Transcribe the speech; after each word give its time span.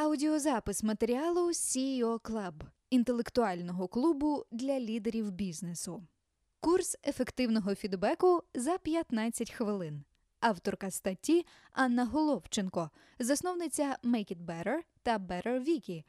Аудіозапис 0.00 0.82
матеріалу 0.82 1.48
CEO 1.48 2.20
Club– 2.20 2.52
інтелектуального 2.90 3.88
клубу 3.88 4.44
для 4.50 4.80
лідерів 4.80 5.30
бізнесу. 5.30 6.02
Курс 6.60 6.96
ефективного 7.06 7.74
фідбеку 7.74 8.42
за 8.54 8.78
15 8.78 9.50
хвилин. 9.50 10.04
Авторка 10.40 10.90
статті 10.90 11.46
Анна 11.72 12.04
Головченко, 12.04 12.90
засновниця 13.18 13.96
Make 14.04 14.36
It 14.36 14.46
Better 14.46 14.80
та 15.02 15.18
Better 15.18 15.68
Wiki. 15.68 16.04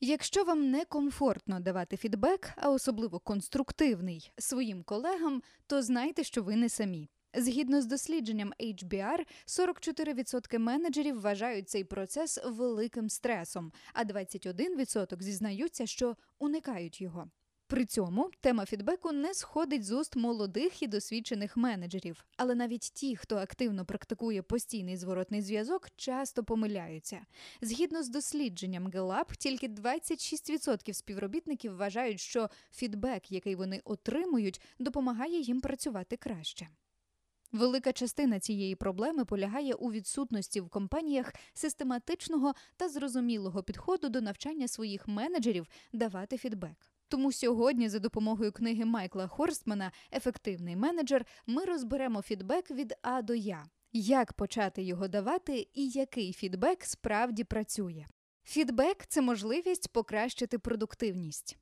Якщо 0.00 0.44
вам 0.44 0.70
не 0.70 0.84
комфортно 0.84 1.60
давати 1.60 1.96
фідбек, 1.96 2.50
а 2.56 2.70
особливо 2.70 3.18
конструктивний 3.18 4.32
своїм 4.38 4.82
колегам, 4.82 5.42
то 5.66 5.82
знайте, 5.82 6.24
що 6.24 6.42
ви 6.42 6.56
не 6.56 6.68
самі. 6.68 7.10
Згідно 7.34 7.82
з 7.82 7.86
дослідженням 7.86 8.52
HBR, 8.60 9.26
44% 9.46 10.58
менеджерів 10.58 11.20
вважають 11.20 11.68
цей 11.68 11.84
процес 11.84 12.40
великим 12.46 13.10
стресом, 13.10 13.72
а 13.92 14.04
21% 14.04 15.22
зізнаються, 15.22 15.86
що 15.86 16.16
уникають 16.38 17.00
його. 17.00 17.30
При 17.72 17.84
цьому 17.84 18.30
тема 18.40 18.66
фідбеку 18.66 19.12
не 19.12 19.34
сходить 19.34 19.84
з 19.84 19.92
уст 19.92 20.16
молодих 20.16 20.82
і 20.82 20.86
досвідчених 20.86 21.56
менеджерів, 21.56 22.24
але 22.36 22.54
навіть 22.54 22.80
ті, 22.94 23.16
хто 23.16 23.36
активно 23.36 23.84
практикує 23.84 24.42
постійний 24.42 24.96
зворотний 24.96 25.42
зв'язок, 25.42 25.88
часто 25.96 26.44
помиляються. 26.44 27.20
Згідно 27.60 28.02
з 28.02 28.08
дослідженням 28.08 28.88
Gallup, 28.88 29.36
тільки 29.38 29.68
26% 29.68 30.92
співробітників 30.92 31.76
вважають, 31.76 32.20
що 32.20 32.50
фідбек, 32.72 33.32
який 33.32 33.54
вони 33.54 33.80
отримують, 33.84 34.60
допомагає 34.78 35.40
їм 35.40 35.60
працювати 35.60 36.16
краще. 36.16 36.68
Велика 37.52 37.92
частина 37.92 38.40
цієї 38.40 38.74
проблеми 38.74 39.24
полягає 39.24 39.74
у 39.74 39.92
відсутності 39.92 40.60
в 40.60 40.68
компаніях 40.68 41.32
систематичного 41.54 42.54
та 42.76 42.88
зрозумілого 42.88 43.62
підходу 43.62 44.08
до 44.08 44.20
навчання 44.20 44.68
своїх 44.68 45.08
менеджерів 45.08 45.66
давати 45.92 46.38
фідбек. 46.38 46.92
Тому 47.08 47.32
сьогодні, 47.32 47.88
за 47.88 47.98
допомогою 47.98 48.52
книги 48.52 48.84
Майкла 48.84 49.26
Хорстмана 49.26 49.92
Ефективний 50.12 50.76
менеджер, 50.76 51.26
ми 51.46 51.64
розберемо 51.64 52.22
фідбек 52.22 52.70
від 52.70 52.94
А 53.02 53.22
до 53.22 53.34
Я, 53.34 53.64
як 53.92 54.32
почати 54.32 54.82
його 54.82 55.08
давати 55.08 55.68
і 55.74 55.88
який 55.88 56.32
фідбек 56.32 56.84
справді 56.84 57.44
працює. 57.44 58.06
Фідбек 58.44 59.06
це 59.06 59.22
можливість 59.22 59.92
покращити 59.92 60.58
продуктивність. 60.58 61.58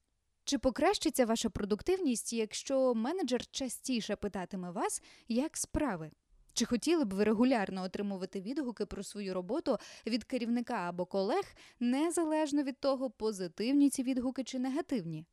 Чи 0.50 0.58
покращиться 0.58 1.26
ваша 1.26 1.50
продуктивність, 1.50 2.32
якщо 2.32 2.94
менеджер 2.94 3.46
частіше 3.46 4.16
питатиме 4.16 4.70
вас, 4.70 5.02
як 5.28 5.56
справи? 5.56 6.10
Чи 6.52 6.64
хотіли 6.64 7.04
б 7.04 7.14
ви 7.14 7.24
регулярно 7.24 7.82
отримувати 7.82 8.40
відгуки 8.40 8.86
про 8.86 9.02
свою 9.02 9.34
роботу 9.34 9.78
від 10.06 10.24
керівника 10.24 10.74
або 10.74 11.06
колег, 11.06 11.44
незалежно 11.80 12.62
від 12.62 12.80
того, 12.80 13.10
позитивні 13.10 13.90
ці 13.90 14.02
відгуки 14.02 14.44
чи 14.44 14.58
негативні? 14.58 15.24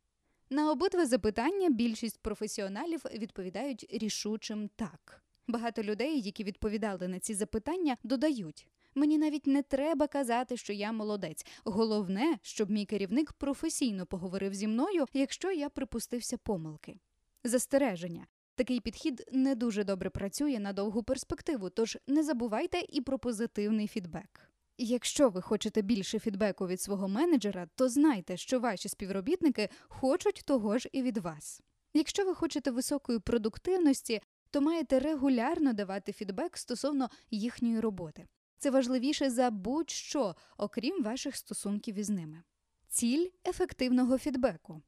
На 0.50 0.70
обидва 0.70 1.06
запитання 1.06 1.70
більшість 1.70 2.22
професіоналів 2.22 3.00
відповідають 3.14 3.86
рішучим 3.90 4.70
так. 4.76 5.22
Багато 5.48 5.82
людей, 5.82 6.20
які 6.20 6.44
відповідали 6.44 7.08
на 7.08 7.18
ці 7.18 7.34
запитання, 7.34 7.96
додають. 8.02 8.66
Мені 8.94 9.18
навіть 9.18 9.46
не 9.46 9.62
треба 9.62 10.06
казати, 10.06 10.56
що 10.56 10.72
я 10.72 10.92
молодець. 10.92 11.46
Головне, 11.64 12.38
щоб 12.42 12.70
мій 12.70 12.86
керівник 12.86 13.32
професійно 13.32 14.06
поговорив 14.06 14.54
зі 14.54 14.66
мною, 14.66 15.06
якщо 15.12 15.52
я 15.52 15.68
припустився 15.68 16.38
помилки. 16.38 16.96
Застереження. 17.44 18.26
Такий 18.54 18.80
підхід 18.80 19.24
не 19.32 19.54
дуже 19.54 19.84
добре 19.84 20.10
працює 20.10 20.58
на 20.58 20.72
довгу 20.72 21.02
перспективу, 21.02 21.70
тож 21.70 21.98
не 22.06 22.22
забувайте 22.22 22.82
і 22.88 23.00
про 23.00 23.18
позитивний 23.18 23.86
фідбек. 23.86 24.50
Якщо 24.78 25.28
ви 25.28 25.42
хочете 25.42 25.82
більше 25.82 26.18
фідбеку 26.18 26.66
від 26.66 26.80
свого 26.80 27.08
менеджера, 27.08 27.68
то 27.74 27.88
знайте, 27.88 28.36
що 28.36 28.60
ваші 28.60 28.88
співробітники 28.88 29.68
хочуть 29.88 30.42
того 30.44 30.78
ж 30.78 30.88
і 30.92 31.02
від 31.02 31.18
вас. 31.18 31.62
Якщо 31.94 32.24
ви 32.24 32.34
хочете 32.34 32.70
високої 32.70 33.18
продуктивності, 33.18 34.20
то 34.50 34.60
маєте 34.60 34.98
регулярно 34.98 35.72
давати 35.72 36.12
фідбек 36.12 36.56
стосовно 36.56 37.08
їхньої 37.30 37.80
роботи. 37.80 38.26
Це 38.58 38.70
важливіше 38.70 39.30
за 39.30 39.50
будь-що, 39.50 40.34
окрім 40.56 41.02
ваших 41.02 41.36
стосунків 41.36 41.98
із 41.98 42.10
ними. 42.10 42.42
Ціль 42.88 43.28
ефективного 43.46 44.18
фідбеку. 44.18 44.82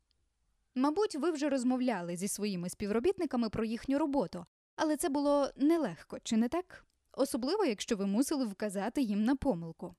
Мабуть, 0.74 1.14
ви 1.14 1.30
вже 1.30 1.48
розмовляли 1.48 2.16
зі 2.16 2.28
своїми 2.28 2.68
співробітниками 2.70 3.50
про 3.50 3.64
їхню 3.64 3.98
роботу, 3.98 4.46
але 4.76 4.96
це 4.96 5.08
було 5.08 5.50
нелегко, 5.56 6.18
чи 6.22 6.36
не 6.36 6.48
так? 6.48 6.84
Особливо, 7.12 7.64
якщо 7.64 7.96
ви 7.96 8.06
мусили 8.06 8.44
вказати 8.44 9.02
їм 9.02 9.24
на 9.24 9.36
помилку. 9.36 9.94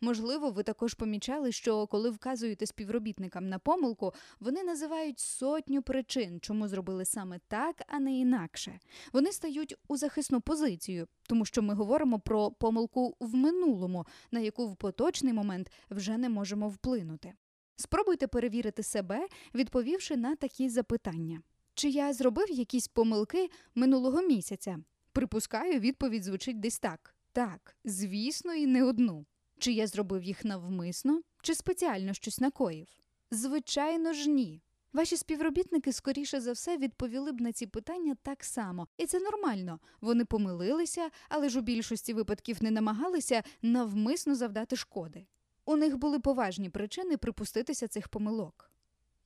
Можливо, 0.00 0.50
ви 0.50 0.62
також 0.62 0.94
помічали, 0.94 1.52
що 1.52 1.86
коли 1.86 2.10
вказуєте 2.10 2.66
співробітникам 2.66 3.48
на 3.48 3.58
помилку, 3.58 4.12
вони 4.40 4.62
називають 4.62 5.18
сотню 5.18 5.82
причин, 5.82 6.40
чому 6.40 6.68
зробили 6.68 7.04
саме 7.04 7.40
так, 7.48 7.82
а 7.86 7.98
не 7.98 8.18
інакше. 8.18 8.80
Вони 9.12 9.32
стають 9.32 9.74
у 9.88 9.96
захисну 9.96 10.40
позицію, 10.40 11.06
тому 11.28 11.44
що 11.44 11.62
ми 11.62 11.74
говоримо 11.74 12.20
про 12.20 12.50
помилку 12.50 13.16
в 13.20 13.34
минулому, 13.34 14.06
на 14.30 14.40
яку 14.40 14.66
в 14.66 14.76
поточний 14.76 15.32
момент 15.32 15.72
вже 15.90 16.18
не 16.18 16.28
можемо 16.28 16.68
вплинути. 16.68 17.32
Спробуйте 17.76 18.26
перевірити 18.26 18.82
себе, 18.82 19.28
відповівши 19.54 20.16
на 20.16 20.36
такі 20.36 20.68
запитання. 20.68 21.42
Чи 21.74 21.88
я 21.88 22.12
зробив 22.12 22.50
якісь 22.50 22.88
помилки 22.88 23.50
минулого 23.74 24.22
місяця? 24.22 24.78
Припускаю, 25.12 25.80
відповідь 25.80 26.24
звучить 26.24 26.60
десь 26.60 26.78
так: 26.78 27.14
так, 27.32 27.76
звісно, 27.84 28.54
і 28.54 28.66
не 28.66 28.84
одну. 28.84 29.26
Чи 29.60 29.72
я 29.72 29.86
зробив 29.86 30.22
їх 30.22 30.44
навмисно, 30.44 31.22
чи 31.42 31.54
спеціально 31.54 32.14
щось 32.14 32.40
накоїв? 32.40 32.88
Звичайно 33.30 34.12
ж, 34.12 34.30
ні. 34.30 34.62
Ваші 34.92 35.16
співробітники, 35.16 35.92
скоріше 35.92 36.40
за 36.40 36.52
все, 36.52 36.76
відповіли 36.76 37.32
б 37.32 37.40
на 37.40 37.52
ці 37.52 37.66
питання 37.66 38.16
так 38.22 38.44
само, 38.44 38.88
і 38.98 39.06
це 39.06 39.20
нормально. 39.20 39.80
Вони 40.00 40.24
помилилися, 40.24 41.10
але 41.28 41.48
ж 41.48 41.58
у 41.58 41.62
більшості 41.62 42.12
випадків 42.14 42.62
не 42.62 42.70
намагалися 42.70 43.42
навмисно 43.62 44.34
завдати 44.34 44.76
шкоди. 44.76 45.26
У 45.64 45.76
них 45.76 45.96
були 45.96 46.20
поважні 46.20 46.70
причини 46.70 47.16
припуститися 47.16 47.88
цих 47.88 48.08
помилок. 48.08 48.70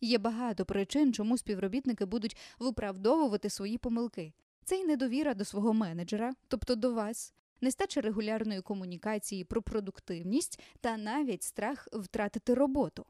Є 0.01 0.19
багато 0.19 0.65
причин, 0.65 1.13
чому 1.13 1.39
співробітники 1.39 2.05
будуть 2.05 2.37
виправдовувати 2.59 3.51
свої 3.51 3.79
помилки. 3.79 4.33
Це 4.65 4.77
й 4.77 4.85
недовіра 4.85 5.35
до 5.35 5.45
свого 5.45 5.73
менеджера, 5.73 6.33
тобто 6.49 6.75
до 6.75 6.95
вас, 6.95 7.35
нестача 7.65 8.01
регулярної 8.01 8.61
комунікації 8.61 9.45
про 9.45 9.63
продуктивність 9.63 10.61
та 10.81 10.97
навіть 10.97 11.43
страх 11.43 11.89
втратити 11.93 12.55
роботу. 12.55 13.07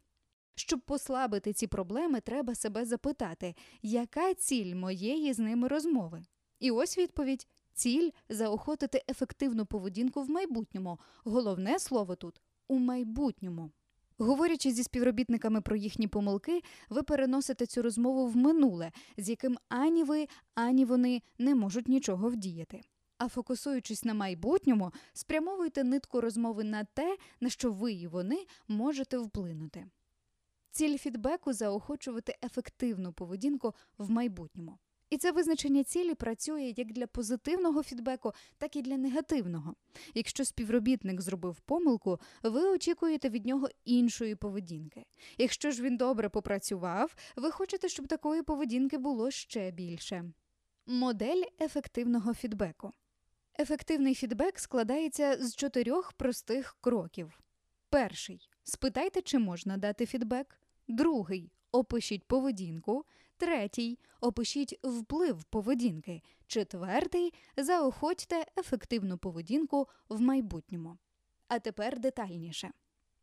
Щоб 0.54 0.80
послабити 0.80 1.52
ці 1.52 1.66
проблеми, 1.66 2.20
треба 2.20 2.54
себе 2.54 2.84
запитати, 2.84 3.54
яка 3.82 4.34
ціль 4.34 4.74
моєї 4.74 5.32
з 5.32 5.38
ними 5.38 5.68
розмови? 5.68 6.24
І 6.60 6.70
ось 6.70 6.98
відповідь: 6.98 7.46
ціль 7.74 8.10
заохотити 8.28 9.02
ефективну 9.08 9.66
поведінку 9.66 10.22
в 10.22 10.30
майбутньому. 10.30 10.98
Головне 11.24 11.78
слово 11.78 12.16
тут 12.16 12.40
у 12.68 12.78
майбутньому. 12.78 13.70
Говорячи 14.18 14.70
зі 14.70 14.82
співробітниками 14.82 15.60
про 15.60 15.76
їхні 15.76 16.08
помилки, 16.08 16.62
ви 16.90 17.02
переносите 17.02 17.66
цю 17.66 17.82
розмову 17.82 18.26
в 18.26 18.36
минуле, 18.36 18.92
з 19.16 19.28
яким 19.28 19.58
ані 19.68 20.04
ви, 20.04 20.26
ані 20.54 20.84
вони 20.84 21.22
не 21.38 21.54
можуть 21.54 21.88
нічого 21.88 22.28
вдіяти. 22.28 22.80
А 23.18 23.28
фокусуючись 23.28 24.04
на 24.04 24.14
майбутньому, 24.14 24.92
спрямовуйте 25.12 25.84
нитку 25.84 26.20
розмови 26.20 26.64
на 26.64 26.84
те, 26.84 27.16
на 27.40 27.48
що 27.48 27.72
ви 27.72 27.92
і 27.92 28.06
вони 28.06 28.46
можете 28.68 29.18
вплинути. 29.18 29.86
Ціль 30.70 30.98
фідбеку 30.98 31.52
заохочувати 31.52 32.34
ефективну 32.44 33.12
поведінку 33.12 33.74
в 33.98 34.10
майбутньому. 34.10 34.78
І 35.10 35.16
це 35.16 35.32
визначення 35.32 35.84
цілі 35.84 36.14
працює 36.14 36.74
як 36.76 36.92
для 36.92 37.06
позитивного 37.06 37.82
фідбеку, 37.82 38.32
так 38.58 38.76
і 38.76 38.82
для 38.82 38.96
негативного. 38.96 39.74
Якщо 40.14 40.44
співробітник 40.44 41.20
зробив 41.20 41.60
помилку, 41.60 42.18
ви 42.42 42.68
очікуєте 42.68 43.28
від 43.28 43.46
нього 43.46 43.68
іншої 43.84 44.34
поведінки. 44.34 45.04
Якщо 45.38 45.70
ж 45.70 45.82
він 45.82 45.96
добре 45.96 46.28
попрацював, 46.28 47.14
ви 47.36 47.50
хочете, 47.50 47.88
щоб 47.88 48.06
такої 48.06 48.42
поведінки 48.42 48.98
було 48.98 49.30
ще 49.30 49.70
більше. 49.70 50.24
Модель 50.86 51.42
ефективного 51.60 52.34
фідбеку. 52.34 52.92
Ефективний 53.58 54.14
фідбек 54.14 54.58
складається 54.58 55.46
з 55.46 55.56
чотирьох 55.56 56.12
простих 56.12 56.76
кроків. 56.80 57.40
Перший 57.90 58.48
спитайте, 58.64 59.22
чи 59.22 59.38
можна 59.38 59.76
дати 59.76 60.06
фідбек. 60.06 60.60
Другий 60.88 61.52
опишіть 61.72 62.24
поведінку. 62.24 63.04
Третій 63.36 63.98
опишіть 64.20 64.78
вплив 64.82 65.44
поведінки. 65.44 66.22
Четвертий 66.46 67.34
заохотьте 67.56 68.46
ефективну 68.58 69.18
поведінку 69.18 69.88
в 70.08 70.20
майбутньому. 70.20 70.98
А 71.48 71.58
тепер 71.58 71.98
детальніше. 71.98 72.70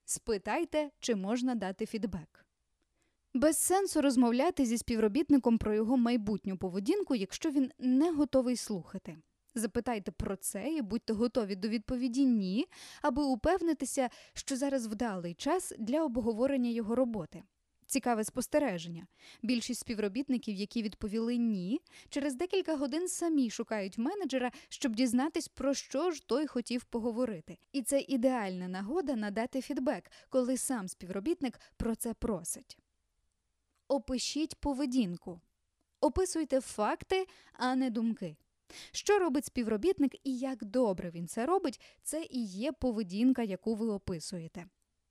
Спитайте, 0.06 0.92
чи 1.00 1.16
можна 1.16 1.56
дати 1.56 1.86
фідбек. 1.86 2.46
Без 3.34 3.58
сенсу 3.58 4.02
розмовляти 4.02 4.66
зі 4.66 4.78
співробітником 4.78 5.58
про 5.58 5.74
його 5.74 5.98
майбутню 5.98 6.58
поведінку, 6.58 7.16
якщо 7.16 7.52
він 7.52 7.72
не 7.80 8.12
готовий 8.12 8.56
слухати. 8.56 9.18
Запитайте 9.56 10.12
про 10.12 10.36
це 10.36 10.74
і 10.74 10.82
будьте 10.82 11.14
готові 11.14 11.56
до 11.56 11.68
відповіді 11.68 12.26
ні, 12.26 12.68
аби 13.02 13.24
упевнитися, 13.24 14.10
що 14.34 14.56
зараз 14.56 14.88
вдалий 14.88 15.34
час 15.34 15.74
для 15.80 16.04
обговорення 16.04 16.70
його 16.70 16.96
роботи. 16.96 17.44
Цікаве 17.86 18.24
спостереження. 18.24 19.08
Більшість 19.42 19.80
співробітників, 19.80 20.56
які 20.56 20.84
відповіли 20.84 21.38
ні, 21.38 21.82
через 22.10 22.36
декілька 22.36 22.76
годин 22.76 23.08
самі 23.08 23.50
шукають 23.50 23.98
менеджера, 23.98 24.52
щоб 24.70 24.96
дізнатись, 24.96 25.48
про 25.48 25.74
що 25.74 26.12
ж 26.12 26.28
той 26.28 26.48
хотів 26.48 26.84
поговорити. 26.84 27.58
І 27.72 27.82
це 27.82 28.00
ідеальна 28.00 28.68
нагода 28.68 29.16
надати 29.16 29.62
фідбек, 29.62 30.12
коли 30.30 30.58
сам 30.58 30.88
співробітник 30.88 31.60
про 31.78 31.96
це 31.96 32.14
просить. 32.14 32.78
Опишіть 33.88 34.56
поведінку. 34.56 35.42
Описуйте 36.02 36.62
факти, 36.62 37.28
а 37.54 37.76
не 37.76 37.90
думки. 37.90 38.36
Що 38.92 39.20
робить 39.20 39.46
співробітник 39.46 40.16
і 40.24 40.38
як 40.38 40.66
добре 40.66 41.12
він 41.12 41.28
це 41.28 41.46
робить, 41.46 41.82
це 42.04 42.28
і 42.30 42.46
є 42.46 42.72
поведінка, 42.72 43.44
яку 43.44 43.76
ви 43.76 43.88
описуєте. 43.88 44.66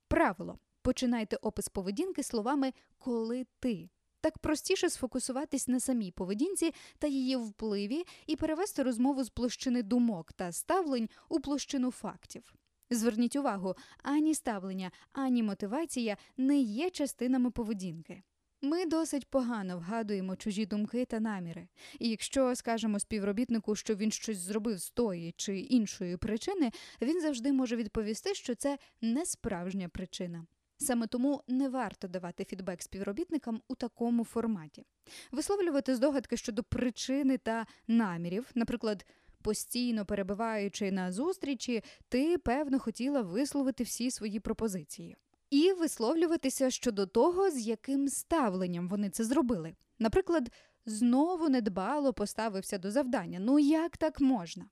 Правило. 0.07 0.59
Починайте 0.81 1.35
опис 1.35 1.69
поведінки 1.69 2.23
словами 2.23 2.73
коли 2.97 3.45
ти. 3.59 3.89
Так 4.21 4.37
простіше 4.37 4.89
сфокусуватись 4.89 5.67
на 5.67 5.79
самій 5.79 6.11
поведінці 6.11 6.73
та 6.99 7.07
її 7.07 7.35
впливі 7.35 8.03
і 8.27 8.35
перевести 8.35 8.83
розмову 8.83 9.23
з 9.23 9.29
площини 9.29 9.83
думок 9.83 10.33
та 10.33 10.51
ставлень 10.51 11.09
у 11.29 11.39
площину 11.39 11.91
фактів. 11.91 12.53
Зверніть 12.89 13.35
увагу, 13.35 13.75
ані 14.03 14.35
ставлення, 14.35 14.91
ані 15.11 15.43
мотивація 15.43 16.17
не 16.37 16.59
є 16.59 16.89
частинами 16.89 17.51
поведінки. 17.51 18.23
Ми 18.63 18.85
досить 18.85 19.29
погано 19.29 19.77
вгадуємо 19.77 20.35
чужі 20.35 20.65
думки 20.65 21.05
та 21.05 21.19
наміри, 21.19 21.67
і 21.99 22.09
якщо 22.09 22.55
скажемо 22.55 22.99
співробітнику, 22.99 23.75
що 23.75 23.95
він 23.95 24.11
щось 24.11 24.37
зробив 24.37 24.77
з 24.77 24.89
тої 24.89 25.33
чи 25.37 25.59
іншої 25.59 26.17
причини, 26.17 26.71
він 27.01 27.21
завжди 27.21 27.51
може 27.51 27.75
відповісти, 27.75 28.33
що 28.33 28.55
це 28.55 28.77
не 29.01 29.25
справжня 29.25 29.89
причина. 29.89 30.45
Саме 30.77 31.07
тому 31.07 31.43
не 31.47 31.69
варто 31.69 32.07
давати 32.07 32.45
фідбек 32.45 32.81
співробітникам 32.81 33.61
у 33.67 33.75
такому 33.75 34.25
форматі, 34.25 34.85
висловлювати 35.31 35.95
здогадки 35.95 36.37
щодо 36.37 36.63
причини 36.63 37.37
та 37.37 37.65
намірів, 37.87 38.51
наприклад. 38.55 39.05
Постійно 39.43 40.05
перебуваючи 40.05 40.91
на 40.91 41.11
зустрічі, 41.11 41.83
ти 42.09 42.37
певно 42.37 42.79
хотіла 42.79 43.21
висловити 43.21 43.83
всі 43.83 44.11
свої 44.11 44.39
пропозиції 44.39 45.17
і 45.51 45.73
висловлюватися 45.73 46.69
щодо 46.69 47.05
того, 47.05 47.49
з 47.49 47.67
яким 47.67 48.07
ставленням 48.07 48.89
вони 48.89 49.09
це 49.09 49.23
зробили. 49.23 49.73
Наприклад, 49.99 50.51
знову 50.85 51.49
недбало 51.49 52.13
поставився 52.13 52.77
до 52.77 52.91
завдання. 52.91 53.39
Ну 53.39 53.59
як 53.59 53.97
так 53.97 54.21
можна? 54.21 54.65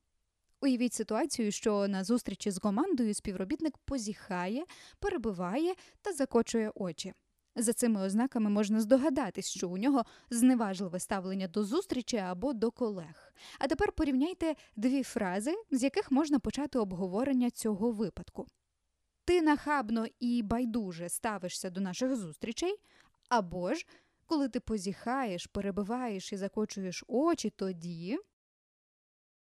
Уявіть 0.62 0.94
ситуацію, 0.94 1.52
що 1.52 1.88
на 1.88 2.04
зустрічі 2.04 2.52
з 2.52 2.60
командою 2.60 3.14
співробітник 3.14 3.78
позіхає, 3.78 4.66
перебиває 5.00 5.74
та 6.02 6.14
закочує 6.14 6.72
очі. 6.76 7.14
За 7.56 7.74
цими 7.74 8.02
ознаками 8.02 8.50
можна 8.50 8.82
здогадатись, 8.82 9.50
що 9.50 9.70
у 9.70 9.78
нього 9.78 10.04
зневажливе 10.30 11.00
ставлення 11.00 11.48
до 11.48 11.64
зустрічі 11.64 12.18
або 12.18 12.54
до 12.54 12.72
колег. 12.72 13.34
А 13.60 13.68
тепер 13.68 13.92
порівняйте 13.92 14.56
дві 14.76 15.04
фрази, 15.04 15.56
з 15.72 15.84
яких 15.84 16.12
можна 16.12 16.40
почати 16.40 16.80
обговорення 16.80 17.50
цього 17.50 17.92
випадку. 17.92 18.48
Ти 19.30 19.42
нахабно 19.42 20.06
і 20.20 20.44
байдуже 20.44 21.10
ставишся 21.10 21.70
до 21.70 21.82
наших 21.82 22.16
зустрічей, 22.16 22.76
або 23.28 23.74
ж 23.74 23.86
коли 24.26 24.50
ти 24.50 24.60
позіхаєш, 24.60 25.48
перебиваєш 25.48 26.34
і 26.34 26.38
закочуєш 26.38 27.04
очі, 27.08 27.50
тоді 27.50 28.20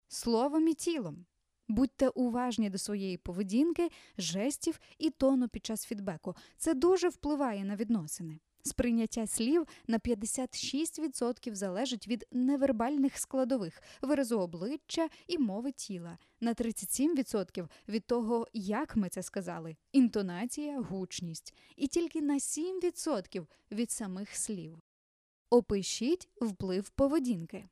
словом 0.08 0.68
і 0.68 0.74
тілом. 0.74 1.26
Будьте 1.68 2.10
уважні 2.10 2.70
до 2.70 2.78
своєї 2.78 3.18
поведінки, 3.18 3.90
жестів 4.18 4.80
і 4.98 5.10
тону 5.10 5.50
під 5.50 5.66
час 5.66 5.86
фідбеку. 5.86 6.36
Це 6.58 6.74
дуже 6.74 7.10
впливає 7.10 7.64
на 7.64 7.76
відносини. 7.76 8.40
Сприйняття 8.64 9.28
слів 9.28 9.68
на 9.88 10.00
56% 10.00 11.56
залежить 11.56 12.08
від 12.08 12.28
невербальних 12.32 13.18
складових, 13.18 13.82
виразу 14.02 14.40
обличчя 14.40 15.10
і 15.28 15.38
мови 15.38 15.72
тіла, 15.72 16.18
на 16.42 16.54
37% 16.54 17.68
від 17.88 18.06
того, 18.06 18.48
як 18.54 18.96
ми 18.96 19.10
це 19.10 19.24
сказали, 19.24 19.76
інтонація, 19.92 20.82
гучність, 20.82 21.56
і 21.76 21.88
тільки 21.88 22.22
на 22.22 22.34
7% 22.34 23.48
від 23.72 23.92
самих 23.92 24.36
слів. 24.36 24.80
Опишіть 25.50 26.30
вплив 26.42 26.90
поведінки. 26.90 27.70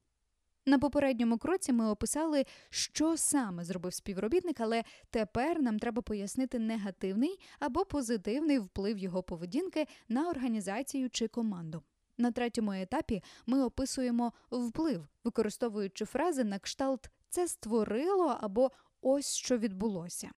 На 0.70 0.80
попередньому 0.80 1.38
кроці 1.38 1.74
ми 1.74 1.90
описали, 1.90 2.46
що 2.70 3.18
саме 3.18 3.64
зробив 3.64 3.94
співробітник, 3.94 4.60
але 4.60 4.84
тепер 5.10 5.62
нам 5.62 5.80
треба 5.80 6.02
пояснити 6.02 6.60
негативний 6.60 7.40
або 7.60 7.86
позитивний 7.86 8.60
вплив 8.60 8.98
його 8.98 9.24
поведінки 9.24 9.88
на 10.10 10.30
організацію 10.30 11.10
чи 11.10 11.28
команду. 11.28 11.84
На 12.18 12.32
третьому 12.32 12.72
етапі 12.72 13.24
ми 13.46 13.64
описуємо 13.64 14.34
вплив, 14.52 15.08
використовуючи 15.24 16.06
фрази 16.06 16.44
на 16.44 16.60
кшталт 16.60 17.10
це 17.30 17.48
створило 17.48 18.38
або 18.42 18.72
ось 19.02 19.36
що 19.36 19.58
відбулося. 19.58 20.32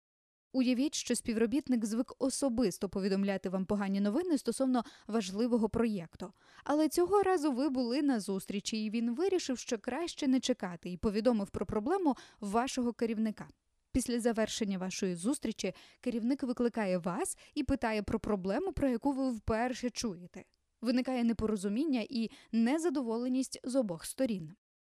Уявіть, 0.53 0.95
що 0.95 1.15
співробітник 1.15 1.85
звик 1.85 2.13
особисто 2.19 2.89
повідомляти 2.89 3.49
вам 3.49 3.65
погані 3.65 3.99
новини 3.99 4.37
стосовно 4.37 4.83
важливого 5.07 5.69
проєкту. 5.69 6.33
Але 6.63 6.89
цього 6.89 7.23
разу 7.23 7.51
ви 7.51 7.69
були 7.69 8.01
на 8.01 8.19
зустрічі, 8.19 8.85
і 8.85 8.89
він 8.89 9.15
вирішив, 9.15 9.57
що 9.57 9.77
краще 9.77 10.27
не 10.27 10.39
чекати, 10.39 10.91
і 10.91 10.97
повідомив 10.97 11.49
про 11.49 11.65
проблему 11.65 12.15
вашого 12.39 12.93
керівника. 12.93 13.47
Після 13.91 14.19
завершення 14.19 14.77
вашої 14.77 15.15
зустрічі 15.15 15.73
керівник 16.01 16.43
викликає 16.43 16.97
вас 16.97 17.37
і 17.55 17.63
питає 17.63 18.03
про 18.03 18.19
проблему, 18.19 18.71
про 18.71 18.89
яку 18.89 19.11
ви 19.11 19.31
вперше 19.31 19.89
чуєте. 19.89 20.43
Виникає 20.81 21.23
непорозуміння 21.23 22.05
і 22.09 22.29
незадоволеність 22.51 23.59
з 23.63 23.75
обох 23.75 24.05
сторін. 24.05 24.53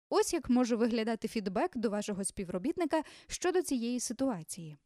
Ось 0.08 0.32
як 0.32 0.50
може 0.50 0.76
виглядати 0.76 1.28
фідбек 1.28 1.76
до 1.76 1.90
вашого 1.90 2.24
співробітника 2.24 3.02
щодо 3.26 3.62
цієї 3.62 4.00
ситуації. 4.00 4.76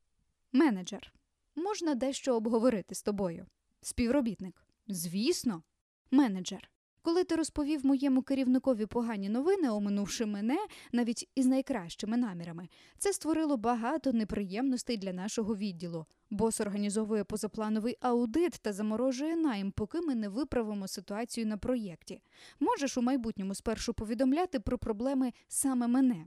Менеджер. 0.53 1.13
Можна 1.57 1.95
дещо 1.95 2.37
обговорити 2.37 2.95
з 2.95 3.03
тобою. 3.03 3.47
Співробітник. 3.81 4.67
Звісно, 4.89 5.63
менеджер. 6.11 6.71
Коли 7.03 7.25
ти 7.25 7.37
розповів 7.37 7.87
моєму 7.87 8.23
керівникові 8.23 8.87
погані 8.87 9.29
новини, 9.29 9.71
оминувши 9.71 10.27
мене 10.27 10.59
навіть 10.93 11.29
із 11.35 11.47
найкращими 11.47 12.17
намірами, 12.17 12.69
це 12.99 13.13
створило 13.13 13.57
багато 13.57 14.13
неприємностей 14.13 14.97
для 14.97 15.13
нашого 15.13 15.57
відділу. 15.57 16.07
Бос 16.31 16.61
організовує 16.61 17.25
позаплановий 17.25 17.97
аудит 18.01 18.53
та 18.53 18.73
заморожує 18.73 19.37
найм, 19.37 19.71
поки 19.71 20.01
ми 20.01 20.15
не 20.15 20.29
виправимо 20.29 20.89
ситуацію 20.89 21.47
на 21.47 21.57
проєкті. 21.57 22.23
Можеш 22.61 22.99
у 22.99 23.03
майбутньому 23.03 23.55
спершу 23.55 23.95
повідомляти 23.95 24.61
про 24.61 24.79
проблеми 24.79 25.33
саме 25.49 25.89
мене. 25.89 26.25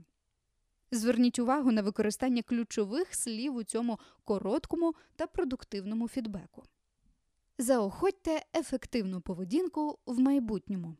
Зверніть 0.94 1.38
увагу 1.38 1.72
на 1.72 1.82
використання 1.82 2.42
ключових 2.42 3.14
слів 3.14 3.56
у 3.56 3.62
цьому 3.62 3.98
короткому 4.24 4.94
та 5.16 5.26
продуктивному 5.26 6.08
фідбеку. 6.08 6.62
Заохотьте 7.58 8.42
ефективну 8.56 9.20
поведінку 9.20 9.98
в 10.06 10.18
майбутньому. 10.18 10.96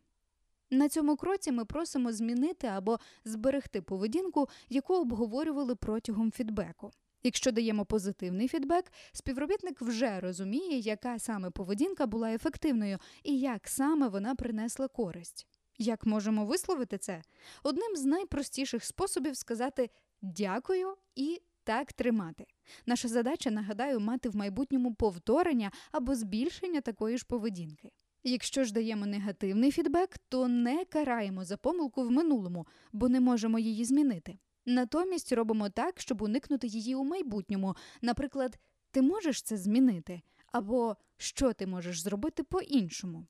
На 0.70 0.88
цьому 0.88 1.16
кроці 1.16 1.52
ми 1.52 1.64
просимо 1.64 2.12
змінити 2.12 2.66
або 2.66 2.98
зберегти 3.24 3.82
поведінку, 3.82 4.48
яку 4.68 4.94
обговорювали 4.94 5.74
протягом 5.74 6.32
фідбеку. 6.32 6.90
Якщо 7.22 7.52
даємо 7.52 7.84
позитивний 7.84 8.48
фідбек, 8.48 8.92
співробітник 9.12 9.80
вже 9.80 10.20
розуміє, 10.20 10.78
яка 10.78 11.18
саме 11.18 11.50
поведінка 11.50 12.06
була 12.06 12.32
ефективною 12.32 12.98
і 13.22 13.38
як 13.40 13.68
саме 13.68 14.08
вона 14.08 14.34
принесла 14.34 14.88
користь. 14.88 15.46
Як 15.78 16.06
можемо 16.06 16.44
висловити 16.44 16.98
це? 16.98 17.22
Одним 17.62 17.96
з 17.96 18.04
найпростіших 18.04 18.84
способів 18.84 19.36
сказати 19.36 19.90
дякую 20.22 20.96
і 21.14 21.42
так 21.64 21.92
тримати. 21.92 22.46
Наша 22.86 23.08
задача, 23.08 23.50
нагадаю, 23.50 24.00
мати 24.00 24.28
в 24.28 24.36
майбутньому 24.36 24.94
повторення 24.94 25.70
або 25.92 26.14
збільшення 26.14 26.80
такої 26.80 27.18
ж 27.18 27.24
поведінки. 27.28 27.90
Якщо 28.24 28.64
ж 28.64 28.72
даємо 28.72 29.06
негативний 29.06 29.70
фідбек, 29.70 30.18
то 30.28 30.48
не 30.48 30.84
караємо 30.84 31.44
за 31.44 31.56
помилку 31.56 32.02
в 32.02 32.10
минулому, 32.10 32.66
бо 32.92 33.08
не 33.08 33.20
можемо 33.20 33.58
її 33.58 33.84
змінити. 33.84 34.38
Натомість 34.66 35.32
робимо 35.32 35.68
так, 35.68 36.00
щоб 36.00 36.22
уникнути 36.22 36.66
її 36.66 36.94
у 36.94 37.04
майбутньому. 37.04 37.76
Наприклад, 38.02 38.58
ти 38.90 39.02
можеш 39.02 39.42
це 39.42 39.56
змінити, 39.56 40.22
або 40.46 40.96
що 41.16 41.52
ти 41.52 41.66
можеш 41.66 42.02
зробити 42.02 42.42
по-іншому. 42.42 43.26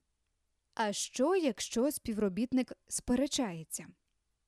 А 0.75 0.93
що, 0.93 1.35
якщо 1.35 1.91
співробітник 1.91 2.73
сперечається? 2.87 3.85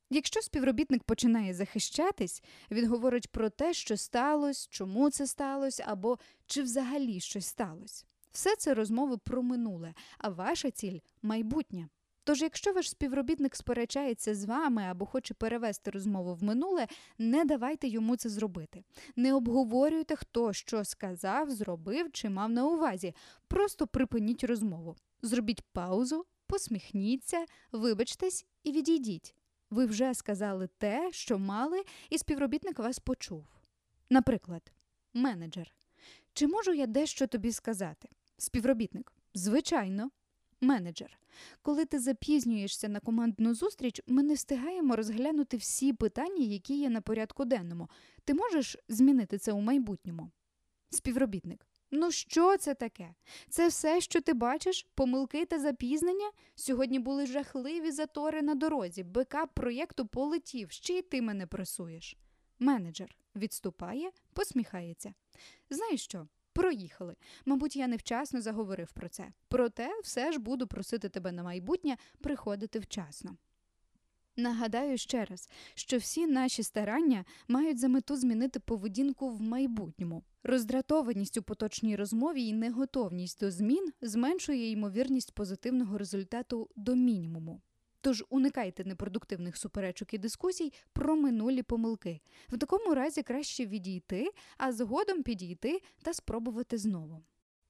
Якщо 0.09 0.41
співробітник 0.41 1.03
починає 1.03 1.53
захищатись, 1.53 2.43
він 2.71 2.87
говорить 2.87 3.31
про 3.31 3.49
те, 3.49 3.73
що 3.73 3.97
сталося, 3.97 4.67
чому 4.71 5.09
це 5.09 5.27
сталося, 5.27 5.83
або 5.87 6.19
чи 6.45 6.61
взагалі 6.61 7.19
щось 7.19 7.45
сталося. 7.45 8.05
Все 8.31 8.55
це 8.55 8.73
розмови 8.73 9.17
про 9.17 9.43
минуле, 9.43 9.93
а 10.17 10.29
ваша 10.29 10.71
ціль 10.71 10.99
майбутнє. 11.21 11.87
Тож, 12.23 12.41
якщо 12.41 12.73
ваш 12.73 12.89
співробітник 12.89 13.55
сперечається 13.55 14.35
з 14.35 14.45
вами 14.45 14.83
або 14.83 15.05
хоче 15.05 15.33
перевести 15.33 15.91
розмову 15.91 16.35
в 16.35 16.43
минуле, 16.43 16.87
не 17.17 17.45
давайте 17.45 17.87
йому 17.87 18.15
це 18.15 18.29
зробити. 18.29 18.83
Не 19.15 19.33
обговорюйте, 19.33 20.15
хто 20.15 20.53
що 20.53 20.83
сказав, 20.83 21.49
зробив 21.49 22.11
чи 22.11 22.29
мав 22.29 22.49
на 22.49 22.65
увазі. 22.67 23.15
Просто 23.47 23.87
припиніть 23.87 24.43
розмову. 24.43 24.95
Зробіть 25.25 25.61
паузу, 25.61 26.25
посміхніться, 26.47 27.45
вибачтесь 27.71 28.45
і 28.63 28.71
відійдіть. 28.71 29.35
Ви 29.69 29.85
вже 29.85 30.13
сказали 30.13 30.69
те, 30.77 31.09
що 31.11 31.39
мали, 31.39 31.83
і 32.09 32.17
співробітник 32.17 32.79
вас 32.79 32.99
почув. 32.99 33.45
Наприклад, 34.09 34.71
менеджер. 35.13 35.73
Чи 36.33 36.47
можу 36.47 36.73
я 36.73 36.87
дещо 36.87 37.27
тобі 37.27 37.51
сказати? 37.51 38.09
Співробітник. 38.37 39.13
Звичайно. 39.33 40.11
Менеджер. 40.61 41.19
Коли 41.61 41.85
ти 41.85 41.99
запізнюєшся 41.99 42.89
на 42.89 42.99
командну 42.99 43.53
зустріч, 43.53 44.01
ми 44.07 44.23
не 44.23 44.33
встигаємо 44.33 44.95
розглянути 44.95 45.57
всі 45.57 45.93
питання, 45.93 46.45
які 46.45 46.79
є 46.79 46.89
на 46.89 47.01
порядку 47.01 47.45
денному. 47.45 47.89
Ти 48.23 48.33
можеш 48.33 48.77
змінити 48.89 49.37
це 49.37 49.51
у 49.51 49.61
майбутньому? 49.61 50.31
Співробітник. 50.89 51.67
Ну, 51.91 52.11
що 52.11 52.57
це 52.57 52.73
таке? 52.73 53.15
Це 53.49 53.67
все, 53.67 54.01
що 54.01 54.21
ти 54.21 54.33
бачиш, 54.33 54.87
помилки 54.95 55.45
та 55.45 55.59
запізнення? 55.59 56.31
Сьогодні 56.55 56.99
були 56.99 57.25
жахливі 57.25 57.91
затори 57.91 58.41
на 58.41 58.55
дорозі, 58.55 59.03
бекап 59.03 59.53
проєкту 59.53 60.05
полетів, 60.05 60.71
ще 60.71 60.93
й 60.93 61.01
ти 61.01 61.21
мене 61.21 61.47
пресуєш. 61.47 62.17
Менеджер 62.59 63.15
відступає, 63.35 64.11
посміхається. 64.33 65.13
Знаєш 65.69 66.03
що? 66.03 66.27
Проїхали. 66.53 67.15
Мабуть, 67.45 67.75
я 67.75 67.87
невчасно 67.87 68.41
заговорив 68.41 68.91
про 68.91 69.09
це. 69.09 69.31
Проте 69.47 69.89
все 70.03 70.31
ж 70.31 70.39
буду 70.39 70.67
просити 70.67 71.09
тебе 71.09 71.31
на 71.31 71.43
майбутнє 71.43 71.97
приходити 72.21 72.79
вчасно. 72.79 73.37
Нагадаю 74.37 74.97
ще 74.97 75.25
раз, 75.25 75.49
що 75.75 75.97
всі 75.97 76.27
наші 76.27 76.63
старання 76.63 77.25
мають 77.47 77.79
за 77.79 77.87
мету 77.87 78.15
змінити 78.15 78.59
поведінку 78.59 79.29
в 79.29 79.41
майбутньому. 79.41 80.23
Роздратованість 80.43 81.37
у 81.37 81.43
поточній 81.43 81.95
розмові 81.95 82.43
і 82.43 82.53
неготовність 82.53 83.39
до 83.39 83.51
змін 83.51 83.93
зменшує 84.01 84.71
ймовірність 84.71 85.35
позитивного 85.35 85.97
результату 85.97 86.69
до 86.75 86.95
мінімуму. 86.95 87.61
Тож 88.01 88.23
уникайте 88.29 88.83
непродуктивних 88.83 89.57
суперечок 89.57 90.13
і 90.13 90.17
дискусій 90.17 90.73
про 90.93 91.15
минулі 91.15 91.63
помилки. 91.63 92.21
В 92.49 92.57
такому 92.57 92.95
разі 92.95 93.23
краще 93.23 93.65
відійти, 93.65 94.31
а 94.57 94.71
згодом 94.71 95.23
підійти 95.23 95.81
та 96.01 96.13
спробувати 96.13 96.77
знову. 96.77 97.23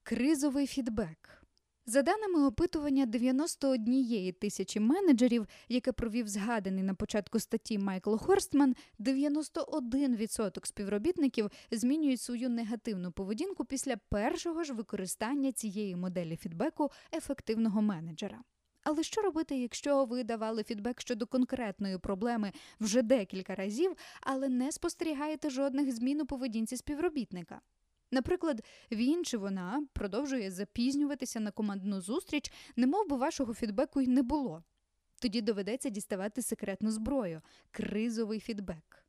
Кризовий 0.04 0.68
фідбек. 0.68 1.45
За 1.88 2.02
даними 2.02 2.46
опитування 2.46 3.06
91 3.06 4.34
тисячі 4.34 4.80
менеджерів, 4.80 5.48
яке 5.70 5.92
провів 5.92 6.28
згаданий 6.28 6.84
на 6.84 6.94
початку 6.94 7.40
статті 7.40 7.78
Майкл 7.78 8.16
Хорстман, 8.16 8.76
91% 9.00 10.66
співробітників 10.66 11.50
змінюють 11.72 12.22
свою 12.22 12.50
негативну 12.50 13.12
поведінку 13.12 13.66
після 13.66 13.98
першого 13.98 14.64
ж 14.64 14.74
використання 14.74 15.52
цієї 15.52 15.96
моделі 15.96 16.36
фідбеку 16.36 16.92
ефективного 17.14 17.82
менеджера. 17.82 18.44
Але 18.84 19.04
що 19.04 19.22
робити, 19.22 19.58
якщо 19.58 20.06
ви 20.06 20.24
давали 20.24 20.64
фідбек 20.64 21.02
щодо 21.02 21.28
конкретної 21.28 21.98
проблеми 21.98 22.52
вже 22.80 23.02
декілька 23.02 23.56
разів, 23.56 23.96
але 24.22 24.50
не 24.50 24.72
спостерігаєте 24.72 25.50
жодних 25.50 25.92
змін 25.92 26.22
у 26.22 26.26
поведінці 26.26 26.78
співробітника? 26.78 27.62
Наприклад, 28.12 28.64
він 28.92 29.26
чи 29.26 29.38
вона 29.38 29.88
продовжує 29.94 30.52
запізнюватися 30.52 31.40
на 31.40 31.52
командну 31.52 32.02
зустріч, 32.02 32.52
немов 32.76 33.08
би 33.08 33.18
вашого 33.18 33.54
фідбеку 33.54 34.02
й 34.02 34.08
не 34.08 34.24
було. 34.24 34.64
Тоді 35.20 35.42
доведеться 35.42 35.90
діставати 35.90 36.42
секретну 36.42 36.92
зброю 36.92 37.42
кризовий 37.72 38.40
фідбек. 38.40 39.06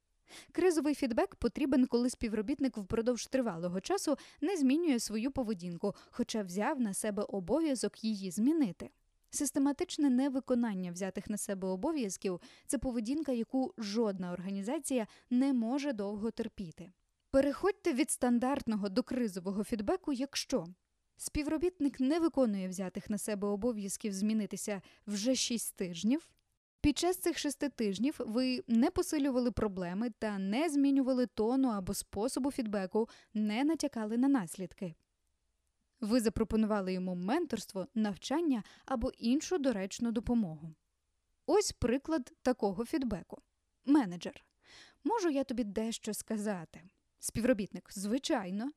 Кризовий 0.53 0.95
фідбек 0.95 1.35
потрібен, 1.35 1.87
коли 1.87 2.11
співробітник 2.11 2.77
впродовж 2.77 3.27
тривалого 3.27 3.81
часу 3.81 4.17
не 4.41 4.57
змінює 4.57 4.99
свою 4.99 5.31
поведінку, 5.31 5.95
хоча 6.11 6.43
взяв 6.43 6.81
на 6.81 6.95
себе 6.95 7.23
обов'язок 7.23 8.05
її 8.05 8.31
змінити. 8.31 8.91
Систематичне 9.31 10.11
невиконання 10.11 10.93
взятих 10.93 11.31
на 11.31 11.37
себе 11.37 11.69
обов'язків 11.69 12.41
це 12.67 12.79
поведінка, 12.79 13.33
яку 13.33 13.75
жодна 13.79 14.33
організація 14.33 15.07
не 15.31 15.53
може 15.53 15.93
довго 15.93 16.31
терпіти. 16.31 16.93
Переходьте 17.37 17.93
від 17.93 18.11
стандартного 18.11 18.89
до 18.89 19.03
кризового 19.03 19.65
фідбеку, 19.65 20.13
якщо 20.13 20.67
співробітник 21.17 22.01
не 22.01 22.21
виконує 22.21 22.69
взятих 22.69 23.11
на 23.11 23.19
себе 23.19 23.49
обов'язків 23.49 24.13
змінитися 24.13 24.83
вже 25.07 25.35
6 25.35 25.77
тижнів. 25.77 26.29
Під 26.81 26.99
час 26.99 27.17
цих 27.17 27.39
шести 27.39 27.69
тижнів 27.69 28.17
ви 28.19 28.65
не 28.67 28.91
посилювали 28.91 29.51
проблеми 29.51 30.11
та 30.19 30.39
не 30.39 30.69
змінювали 30.69 31.27
тону 31.27 31.69
або 31.69 31.95
способу 31.95 32.51
фідбеку, 32.51 33.09
не 33.35 33.65
натякали 33.65 34.17
на 34.17 34.29
наслідки. 34.29 34.95
Ви 36.01 36.21
запропонували 36.21 36.93
йому 36.93 37.15
менторство, 37.15 37.87
навчання 37.95 38.63
або 38.85 39.13
іншу 39.19 39.59
доречну 39.59 40.13
допомогу. 40.13 40.75
Ось 41.47 41.73
приклад 41.73 42.33
такого 42.43 42.85
фідбеку. 42.85 43.43
Менеджер. 43.85 44.45
Можу 45.05 45.31
я 45.31 45.45
тобі 45.45 45.65
дещо 45.65 46.15
сказати? 46.15 46.83
Співробітник, 47.19 47.89
звичайно. 47.93 48.71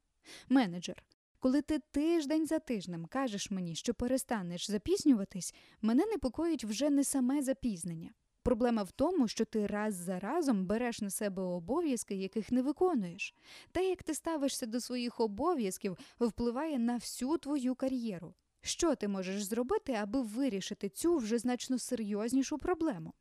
Менеджер. 0.49 1.03
Коли 1.39 1.61
ти 1.61 1.79
тиждень 1.79 2.47
за 2.47 2.59
тижнем 2.59 3.05
кажеш 3.05 3.51
мені, 3.51 3.75
що 3.75 3.93
перестанеш 3.93 4.71
запізнюватись, 4.71 5.55
мене 5.81 6.05
непокоїть 6.05 6.63
вже 6.63 6.89
не 6.89 7.03
саме 7.03 7.41
запізнення. 7.41 8.11
Проблема 8.43 8.83
в 8.83 8.91
тому, 8.91 9.27
що 9.27 9.45
ти 9.45 9.67
раз 9.67 9.95
за 9.95 10.19
разом 10.19 10.65
береш 10.65 11.01
на 11.01 11.09
себе 11.09 11.43
обов'язки, 11.43 12.15
яких 12.15 12.51
не 12.51 12.61
виконуєш. 12.61 13.35
Те, 13.71 13.89
як 13.89 14.03
ти 14.03 14.13
ставишся 14.13 14.65
до 14.65 14.81
своїх 14.81 15.19
обов'язків, 15.19 15.97
впливає 16.19 16.79
на 16.79 16.95
всю 16.95 17.37
твою 17.37 17.75
кар'єру. 17.75 18.33
Що 18.61 18.95
ти 18.95 19.07
можеш 19.07 19.43
зробити, 19.43 19.93
аби 19.93 20.21
вирішити 20.21 20.89
цю 20.89 21.17
вже 21.17 21.37
значно 21.37 21.79
серйознішу 21.79 22.57
проблему? 22.57 23.13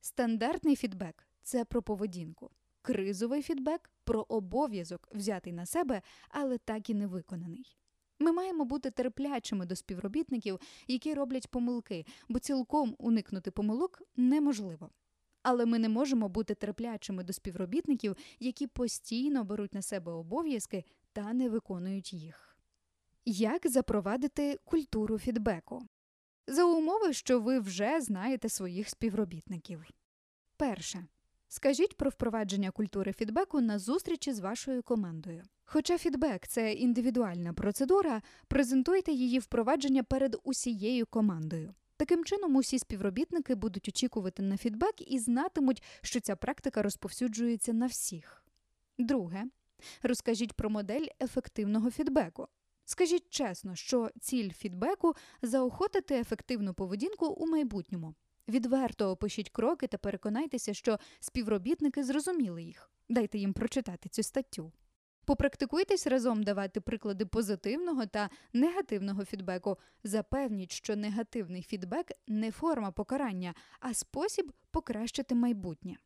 Стандартний 0.00 0.76
фідбек 0.76 1.28
це 1.42 1.64
про 1.64 1.82
поведінку. 1.82 2.50
Кризовий 2.82 3.42
фідбек 3.42 3.90
про 4.08 4.26
обов'язок, 4.28 5.08
взятий 5.12 5.52
на 5.52 5.66
себе, 5.66 6.02
але 6.28 6.58
так 6.58 6.90
і 6.90 6.94
не 6.94 7.06
виконаний. 7.06 7.76
Ми 8.18 8.32
маємо 8.32 8.64
бути 8.64 8.90
терплячими 8.90 9.66
до 9.66 9.76
співробітників, 9.76 10.58
які 10.86 11.14
роблять 11.14 11.50
помилки, 11.50 12.06
бо 12.28 12.38
цілком 12.38 12.96
уникнути 12.98 13.50
помилок 13.50 14.02
неможливо. 14.16 14.90
Але 15.42 15.66
ми 15.66 15.78
не 15.78 15.88
можемо 15.88 16.28
бути 16.28 16.54
терплячими 16.54 17.24
до 17.24 17.32
співробітників, 17.32 18.16
які 18.40 18.66
постійно 18.66 19.44
беруть 19.44 19.74
на 19.74 19.82
себе 19.82 20.12
обов'язки 20.12 20.84
та 21.12 21.32
не 21.32 21.48
виконують 21.48 22.12
їх. 22.12 22.56
Як 23.24 23.68
запровадити 23.68 24.58
культуру 24.64 25.18
фідбеку? 25.18 25.88
За 26.46 26.64
умови, 26.64 27.12
що 27.12 27.40
ви 27.40 27.58
вже 27.58 28.00
знаєте 28.00 28.48
своїх 28.48 28.88
співробітників. 28.88 29.84
Перше. 30.56 31.06
Скажіть 31.50 31.96
про 31.96 32.10
впровадження 32.10 32.70
культури 32.70 33.12
фідбеку 33.12 33.60
на 33.60 33.78
зустрічі 33.78 34.32
з 34.32 34.38
вашою 34.38 34.82
командою. 34.82 35.42
Хоча 35.64 35.98
фідбек 35.98 36.46
це 36.46 36.72
індивідуальна 36.72 37.52
процедура, 37.52 38.22
презентуйте 38.48 39.12
її 39.12 39.38
впровадження 39.38 40.02
перед 40.02 40.36
усією 40.44 41.06
командою. 41.06 41.74
Таким 41.96 42.24
чином, 42.24 42.56
усі 42.56 42.78
співробітники 42.78 43.54
будуть 43.54 43.88
очікувати 43.88 44.42
на 44.42 44.56
фідбек 44.56 44.94
і 45.12 45.18
знатимуть, 45.18 45.82
що 46.02 46.20
ця 46.20 46.36
практика 46.36 46.82
розповсюджується 46.82 47.72
на 47.72 47.86
всіх. 47.86 48.44
Друге, 48.98 49.44
розкажіть 50.02 50.52
про 50.52 50.70
модель 50.70 51.06
ефективного 51.20 51.90
фідбеку. 51.90 52.48
Скажіть 52.84 53.30
чесно, 53.30 53.74
що 53.74 54.10
ціль 54.20 54.50
фідбеку 54.50 55.14
заохотити 55.42 56.14
ефективну 56.14 56.74
поведінку 56.74 57.26
у 57.26 57.46
майбутньому. 57.46 58.14
Відверто 58.48 59.10
опишіть 59.10 59.50
кроки 59.50 59.86
та 59.86 59.98
переконайтеся, 59.98 60.74
що 60.74 60.98
співробітники 61.20 62.04
зрозуміли 62.04 62.62
їх. 62.62 62.90
Дайте 63.08 63.38
їм 63.38 63.52
прочитати 63.52 64.08
цю 64.08 64.22
статтю. 64.22 64.72
Попрактикуйтесь 65.24 66.06
разом 66.06 66.42
давати 66.42 66.80
приклади 66.80 67.26
позитивного 67.26 68.06
та 68.06 68.30
негативного 68.52 69.24
фідбеку. 69.24 69.78
Запевніть, 70.04 70.72
що 70.72 70.96
негативний 70.96 71.62
фідбек 71.62 72.12
не 72.26 72.52
форма 72.52 72.90
покарання, 72.90 73.54
а 73.80 73.94
спосіб 73.94 74.52
покращити 74.70 75.34
майбутнє. 75.34 75.96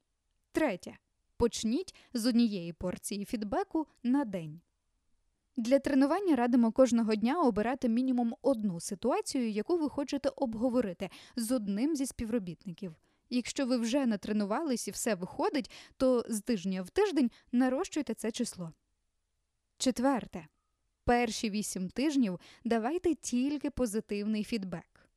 Третє. 0.53 0.99
Почніть 1.37 1.95
з 2.13 2.27
однієї 2.27 2.73
порції 2.73 3.25
фідбеку 3.25 3.87
на 4.03 4.25
день. 4.25 4.61
Для 5.56 5.78
тренування 5.78 6.37
радимо 6.37 6.73
кожного 6.73 7.14
дня 7.14 7.42
обирати 7.42 7.88
мінімум 7.88 8.35
одну 8.42 8.80
ситуацію, 8.80 9.50
яку 9.50 9.78
ви 9.78 9.88
хочете 9.88 10.28
обговорити 10.37 11.11
з 11.37 11.52
одним 11.52 11.97
зі 11.97 12.06
співробітників. 12.06 12.94
Якщо 13.30 13.66
ви 13.66 13.76
вже 13.76 14.06
натренувались 14.06 14.88
і 14.88 14.90
все 14.90 15.14
виходить, 15.14 15.71
то 15.97 16.25
з 16.28 16.40
тижня 16.40 16.82
в 16.82 16.90
тиждень 16.90 17.30
нарощуйте 17.52 18.14
це 18.14 18.30
число. 18.30 18.73
Четверте. 19.78 20.47
Перші 21.04 21.50
вісім 21.50 21.88
тижнів 21.88 22.40
давайте 22.64 23.14
тільки 23.14 23.71
позитивний 23.71 24.44
фідбек. 24.44 25.09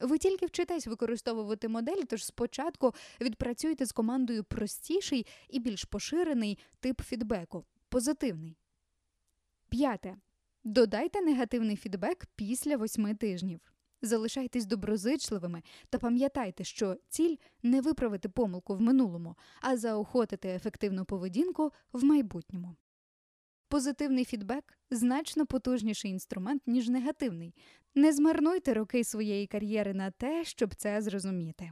Ви 0.00 0.18
тільки 0.18 0.46
вчитесь 0.46 0.86
використовувати 0.86 1.68
модель, 1.68 2.02
тож 2.08 2.24
спочатку 2.24 2.94
відпрацюйте 3.20 3.86
з 3.86 3.92
командою 3.92 4.44
простіший 4.44 5.26
і 5.48 5.58
більш 5.58 5.84
поширений 5.84 6.58
тип 6.80 7.02
фідбеку 7.02 7.64
позитивний. 7.88 8.56
П'яте. 9.68 10.16
Додайте 10.64 11.20
негативний 11.20 11.76
фідбек 11.76 12.26
після 12.36 12.76
восьми 12.76 13.14
тижнів. 13.14 13.60
Залишайтесь 14.02 14.66
доброзичливими 14.66 15.62
та 15.90 15.98
пам'ятайте, 15.98 16.64
що 16.64 16.96
ціль 17.08 17.36
не 17.62 17.80
виправити 17.80 18.28
помилку 18.28 18.74
в 18.74 18.80
минулому, 18.80 19.36
а 19.60 19.76
заохотити 19.76 20.48
ефективну 20.48 21.04
поведінку 21.04 21.72
в 21.92 22.04
майбутньому. 22.04 22.76
Позитивний 23.68 24.24
фідбек 24.24 24.78
значно 24.90 25.46
потужніший 25.46 26.10
інструмент, 26.10 26.62
ніж 26.66 26.88
негативний. 26.88 27.54
Не 27.94 28.12
змарнуйте 28.12 28.74
роки 28.74 29.04
своєї 29.04 29.46
кар'єри 29.46 29.94
на 29.94 30.10
те, 30.10 30.44
щоб 30.44 30.74
це 30.74 31.02
зрозуміти. 31.02 31.70